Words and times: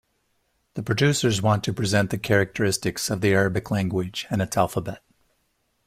The 0.73 0.81
producers 0.81 1.43
wanted 1.43 1.63
to 1.65 1.73
present 1.73 2.09
the 2.09 2.17
characteristics 2.17 3.11
of 3.11 3.21
the 3.21 3.33
Arabic 3.35 3.69
language 3.69 4.25
and 4.31 4.41
its 4.41 4.57
alphabet. 4.57 5.03